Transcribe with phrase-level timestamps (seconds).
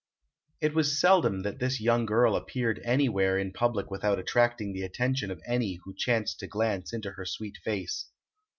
[0.61, 5.29] It was seldom that this young girl appeared anywhere in public without attracting the attention
[5.29, 8.07] of any who chanced to glance into her sweet face.